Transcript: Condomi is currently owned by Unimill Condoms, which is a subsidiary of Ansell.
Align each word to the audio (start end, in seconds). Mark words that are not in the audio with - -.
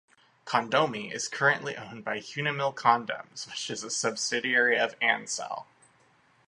Condomi 0.47 1.13
is 1.13 1.27
currently 1.27 1.77
owned 1.77 2.03
by 2.03 2.17
Unimill 2.17 2.73
Condoms, 2.73 3.45
which 3.45 3.69
is 3.69 3.83
a 3.83 3.91
subsidiary 3.91 4.75
of 4.79 4.95
Ansell. 4.99 5.67